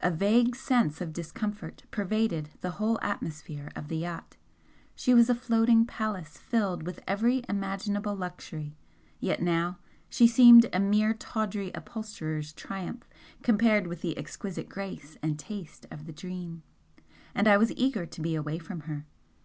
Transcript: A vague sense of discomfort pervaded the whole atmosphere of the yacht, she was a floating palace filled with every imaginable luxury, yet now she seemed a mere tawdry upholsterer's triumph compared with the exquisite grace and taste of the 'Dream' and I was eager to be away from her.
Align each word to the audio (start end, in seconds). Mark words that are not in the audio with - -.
A 0.00 0.12
vague 0.12 0.54
sense 0.54 1.00
of 1.00 1.12
discomfort 1.12 1.82
pervaded 1.90 2.50
the 2.60 2.70
whole 2.78 3.00
atmosphere 3.02 3.68
of 3.74 3.88
the 3.88 3.96
yacht, 3.96 4.36
she 4.94 5.12
was 5.12 5.28
a 5.28 5.34
floating 5.34 5.84
palace 5.86 6.38
filled 6.38 6.84
with 6.86 7.00
every 7.08 7.42
imaginable 7.48 8.14
luxury, 8.14 8.76
yet 9.18 9.42
now 9.42 9.78
she 10.08 10.28
seemed 10.28 10.66
a 10.72 10.78
mere 10.78 11.12
tawdry 11.14 11.72
upholsterer's 11.74 12.52
triumph 12.52 13.08
compared 13.42 13.88
with 13.88 14.02
the 14.02 14.16
exquisite 14.16 14.68
grace 14.68 15.16
and 15.20 15.36
taste 15.36 15.86
of 15.90 16.06
the 16.06 16.12
'Dream' 16.12 16.62
and 17.34 17.48
I 17.48 17.56
was 17.56 17.72
eager 17.72 18.06
to 18.06 18.20
be 18.20 18.36
away 18.36 18.58
from 18.60 18.82
her. 18.82 19.06